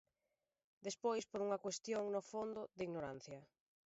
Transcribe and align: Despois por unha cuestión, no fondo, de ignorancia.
Despois 0.87 1.23
por 1.31 1.39
unha 1.45 1.61
cuestión, 1.65 2.03
no 2.13 2.21
fondo, 2.31 2.61
de 2.77 2.83
ignorancia. 2.87 3.39